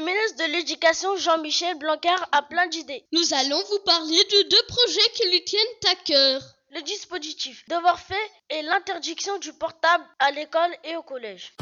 [0.00, 3.04] de l'Éducation, Jean-Michel Blanquer, a plein d'idées.
[3.12, 6.42] Nous allons vous parler de deux projets qui lui tiennent à cœur.
[6.70, 11.52] Le dispositif devoir fait et l'interdiction du portable à l'école et au collège.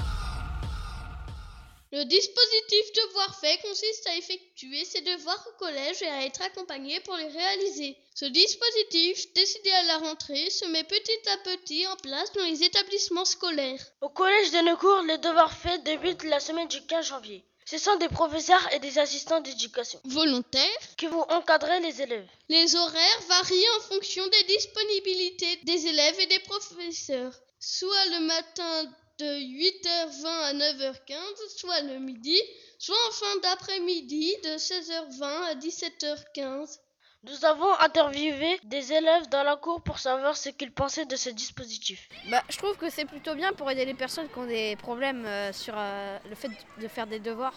[1.92, 7.00] Le dispositif devoir fait consiste à effectuer ses devoirs au collège et à être accompagné
[7.00, 7.98] pour les réaliser.
[8.14, 12.62] Ce dispositif, décidé à la rentrée, se met petit à petit en place dans les
[12.62, 13.84] établissements scolaires.
[14.00, 17.44] Au collège de Neucourt, les devoirs faits débutent la semaine du 15 janvier.
[17.72, 22.28] Ce sont des professeurs et des assistants d'éducation Volontaires, qui vont encadrer les élèves.
[22.50, 28.92] les horaires varient en fonction des disponibilités des élèves et des professeurs, soit le matin
[29.20, 31.16] de 8h20 à 9h15,
[31.56, 32.38] soit le midi,
[32.78, 36.78] soit en fin d'après-midi de 16h20 à 17h15.
[37.24, 41.30] Nous avons interviewé des élèves dans la cour pour savoir ce qu'ils pensaient de ce
[41.30, 42.08] dispositif.
[42.28, 45.24] Bah, je trouve que c'est plutôt bien pour aider les personnes qui ont des problèmes
[45.24, 47.54] euh, sur euh, le fait de faire des devoirs.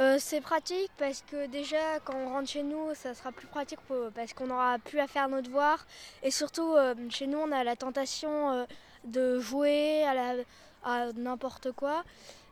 [0.00, 3.78] Euh, c'est pratique parce que déjà quand on rentre chez nous ça sera plus pratique
[3.82, 5.86] pour- parce qu'on aura plus à faire nos devoirs
[6.24, 8.64] et surtout euh, chez nous on a la tentation euh,
[9.04, 10.42] de jouer à, la-
[10.82, 12.02] à n'importe quoi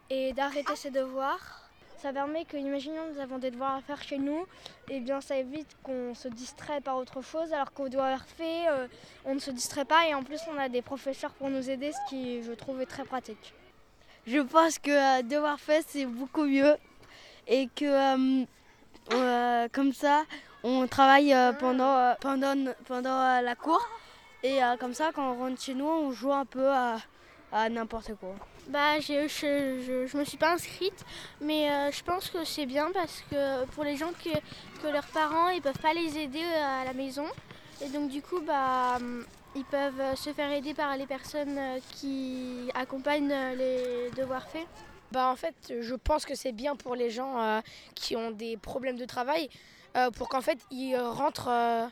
[0.09, 1.62] et d'arrêter ses devoirs.
[2.03, 4.45] Ça permet que, imaginons, nous avons des devoirs à faire chez nous,
[4.91, 8.89] et bien ça évite qu'on se distrait par autre chose, alors qu'au devoir fait, euh,
[9.25, 11.93] on ne se distrait pas, et en plus on a des professeurs pour nous aider,
[11.93, 13.55] ce qui je trouve est très pratique.
[14.27, 16.75] Je pense que euh, devoir fait c'est beaucoup mieux
[17.47, 18.43] et que
[19.13, 20.25] euh, comme ça
[20.65, 23.81] on travaille pendant, pendant, pendant la cour
[24.43, 28.35] et comme ça quand on rentre chez nous on joue un peu à n'importe quoi.
[28.69, 31.05] Bah, je, je, je, me suis pas inscrite,
[31.41, 34.31] mais euh, je pense que c'est bien parce que pour les gens que,
[34.81, 37.27] que leurs parents ils peuvent pas les aider euh, à la maison,
[37.85, 41.59] et donc du coup bah hum, ils peuvent euh, se faire aider par les personnes
[41.59, 44.67] euh, qui accompagnent euh, les devoirs faits.
[45.11, 47.61] Bah en fait, je pense que c'est bien pour les gens euh,
[47.95, 49.51] qui ont des problèmes de travail,
[49.97, 51.87] euh, pour qu'en fait ils rentrent euh,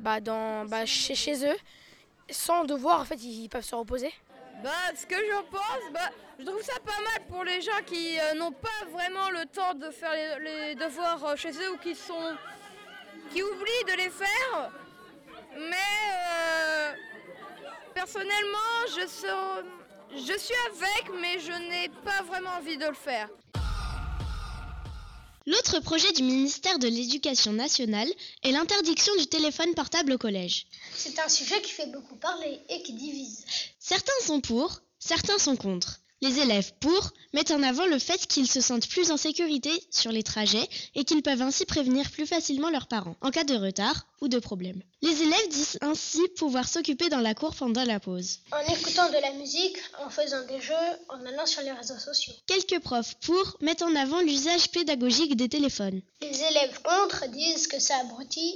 [0.00, 1.56] bah, dans, bah, chez, chez eux
[2.28, 4.12] sans devoir, en fait ils peuvent se reposer.
[4.62, 8.18] Bah, ce que j'en pense, bah, je trouve ça pas mal pour les gens qui
[8.18, 11.78] euh, n'ont pas vraiment le temps de faire les, les devoirs euh, chez eux ou
[11.78, 12.36] qui sont
[13.32, 14.70] qui oublient de les faire.
[15.56, 15.76] Mais
[16.12, 16.92] euh,
[17.94, 23.28] personnellement, je, je suis avec, mais je n'ai pas vraiment envie de le faire.
[25.46, 28.08] L'autre projet du ministère de l'Éducation nationale
[28.44, 30.66] est l'interdiction du téléphone portable au collège.
[30.94, 33.44] C'est un sujet qui fait beaucoup parler et qui divise.
[33.90, 35.98] Certains sont pour, certains sont contre.
[36.22, 40.12] Les élèves pour mettent en avant le fait qu'ils se sentent plus en sécurité sur
[40.12, 44.06] les trajets et qu'ils peuvent ainsi prévenir plus facilement leurs parents en cas de retard
[44.20, 44.80] ou de problème.
[45.02, 48.38] Les élèves disent ainsi pouvoir s'occuper dans la cour pendant la pause.
[48.52, 50.74] En écoutant de la musique, en faisant des jeux,
[51.08, 52.34] en allant sur les réseaux sociaux.
[52.46, 56.00] Quelques profs pour mettent en avant l'usage pédagogique des téléphones.
[56.22, 58.54] Les élèves contre disent que ça abrutit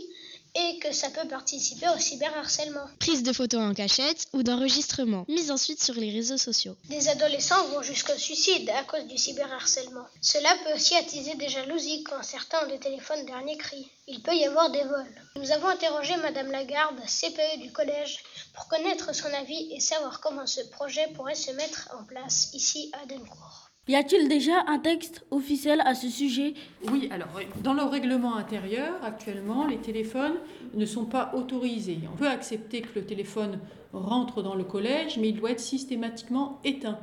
[0.54, 2.86] et que ça peut participer au cyberharcèlement.
[3.00, 6.76] Prise de photos en cachette ou d'enregistrement, mise ensuite sur les réseaux sociaux.
[6.88, 10.06] Des adolescents vont jusqu'au suicide à cause du cyberharcèlement.
[10.20, 13.90] Cela peut aussi attiser des jalousies quand certains ont des téléphones dernier cri.
[14.06, 15.22] Il peut y avoir des vols.
[15.36, 18.22] Nous avons interrogé Madame Lagarde, CPE du collège,
[18.54, 22.92] pour connaître son avis et savoir comment ce projet pourrait se mettre en place ici
[22.92, 23.63] à Dencourt.
[23.86, 26.54] Y a-t-il déjà un texte officiel à ce sujet?
[26.90, 27.28] Oui, alors
[27.62, 30.36] dans le règlement intérieur, actuellement, les téléphones
[30.72, 31.98] ne sont pas autorisés.
[32.10, 33.58] On peut accepter que le téléphone
[33.92, 36.98] rentre dans le collège, mais il doit être systématiquement éteint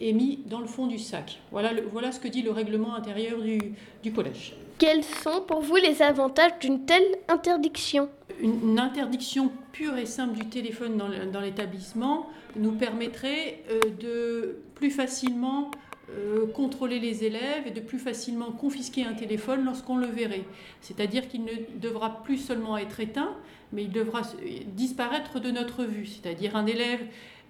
[0.00, 1.38] et mis dans le fond du sac.
[1.50, 3.58] Voilà, le- voilà ce que dit le règlement intérieur du,
[4.02, 4.54] du collège.
[4.78, 8.08] Quels sont pour vous les avantages d'une telle interdiction?
[8.40, 10.96] Une, une interdiction pure et simple du téléphone
[11.30, 12.26] dans l'établissement
[12.56, 15.70] nous permettrait euh, de plus facilement
[16.10, 20.44] euh, contrôler les élèves et de plus facilement confisquer un téléphone lorsqu'on le verrait.
[20.80, 23.34] C'est-à-dire qu'il ne devra plus seulement être éteint,
[23.72, 24.36] mais il devra s-
[24.66, 26.06] disparaître de notre vue.
[26.06, 27.00] C'est-à-dire un élève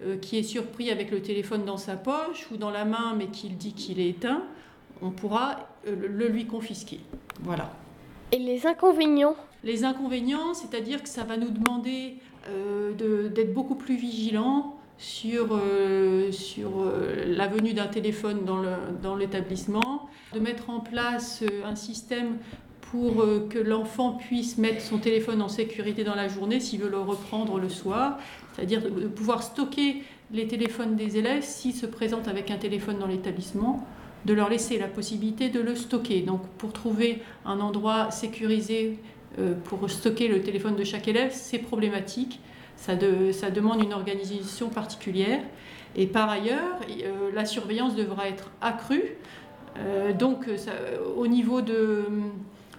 [0.03, 3.27] euh, qui est surpris avec le téléphone dans sa poche ou dans la main, mais
[3.27, 4.43] qu'il dit qu'il est éteint,
[5.01, 6.99] on pourra euh, le- lui confisquer.
[7.41, 7.71] Voilà.
[8.31, 9.35] Et les inconvénients?
[9.63, 12.15] Les inconvénients, c'est-à-dire que ça va nous demander
[12.49, 18.57] euh, de- d'être beaucoup plus vigilants sur, euh, sur euh, la venue d'un téléphone dans
[18.57, 18.69] le-
[19.01, 22.37] dans l'établissement, de mettre en place euh, un système
[22.81, 26.99] pour que l'enfant puisse mettre son téléphone en sécurité dans la journée s'il veut le
[26.99, 28.19] reprendre le soir,
[28.53, 33.07] c'est-à-dire de pouvoir stocker les téléphones des élèves s'ils se présentent avec un téléphone dans
[33.07, 33.87] l'établissement,
[34.25, 36.21] de leur laisser la possibilité de le stocker.
[36.21, 38.99] Donc pour trouver un endroit sécurisé
[39.63, 42.41] pour stocker le téléphone de chaque élève, c'est problématique.
[42.75, 45.41] Ça, de- ça demande une organisation particulière.
[45.95, 49.03] Et par ailleurs, euh, la surveillance devra être accrue
[50.19, 50.47] donc
[51.17, 52.05] au niveau de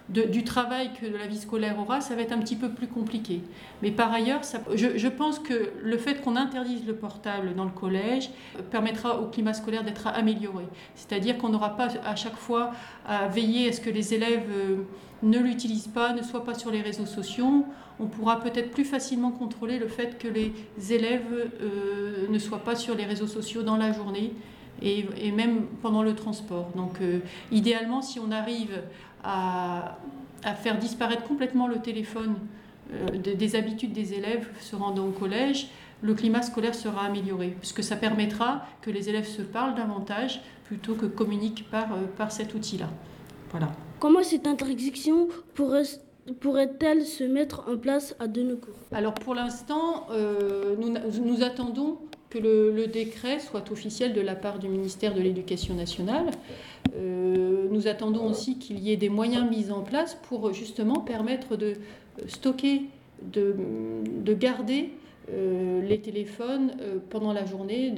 [0.09, 3.41] du travail que la vie scolaire aura, ça va être un petit peu plus compliqué.
[3.81, 4.41] Mais par ailleurs,
[4.75, 8.29] je, pense que le fait qu'on interdise le portable dans le collège
[8.69, 10.65] permettra au climat scolaire d'être amélioré.
[10.93, 12.71] C'est-à-dire qu'on n'aura pas à chaque fois
[13.07, 14.77] à veiller à ce que les élèves euh,
[15.23, 17.65] ne l'utilisent pas, ne soient pas sur les réseaux sociaux.
[17.99, 20.53] On pourra peut-être plus facilement contrôler le fait que les
[20.91, 24.33] élèves euh, ne soient pas sur les réseaux sociaux dans la journée
[24.81, 26.69] et, même pendant le transport.
[26.75, 27.19] Donc euh,
[27.51, 28.81] idéalement, si on arrive
[29.23, 29.97] à,
[30.61, 32.35] faire disparaître complètement le téléphone
[32.93, 35.69] euh, des habitudes des élèves se rendant au collège,
[36.01, 40.93] le climat scolaire sera amélioré, puisque ça permettra que les élèves se parlent davantage plutôt
[40.93, 42.89] que communiquent par, euh, par cet outil-là.
[43.49, 43.71] Voilà.
[43.99, 45.83] Comment cette interdiction pourrait
[46.41, 50.07] pourrait-elle se mettre en place à de nos cours Alors pour l'instant,
[50.79, 51.99] nous, nous, attendons
[52.29, 56.25] que le, décret soit officiel de la part du ministère de l'Éducation nationale.
[56.95, 61.55] Euh, nous attendons aussi qu'il y ait des moyens mis en place pour justement permettre
[61.55, 61.73] de
[62.27, 62.83] stocker,
[63.21, 63.55] de,
[64.23, 64.91] de garder
[65.31, 67.91] euh, les téléphones euh, pendant la journée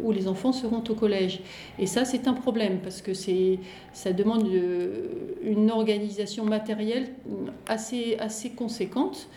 [0.00, 1.40] où les enfants seront au collège.
[1.80, 4.48] Et ça, c'est un problème parce que ça demande
[5.42, 7.08] une organisation matérielle
[7.66, 9.28] assez, assez conséquente.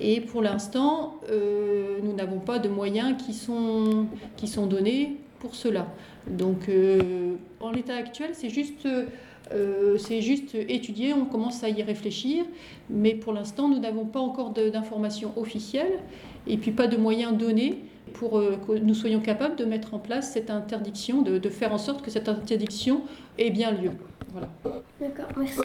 [0.00, 4.06] Et pour l'instant, euh, nous n'avons pas de moyens qui sont,
[4.36, 5.86] qui sont donnés pour cela.
[6.28, 8.86] Donc, euh, en l'état actuel, c'est juste,
[9.52, 12.44] euh, c'est juste étudier, on commence à y réfléchir,
[12.90, 16.00] mais pour l'instant, nous n'avons pas encore d'informations officielles
[16.46, 17.78] et puis pas de moyens donnés
[18.14, 21.78] pour que nous soyons capables de mettre en place cette interdiction, de, de faire en
[21.78, 23.02] sorte que cette interdiction
[23.36, 23.90] ait bien lieu.
[24.32, 24.48] Voilà.
[24.98, 25.60] D'accord, merci.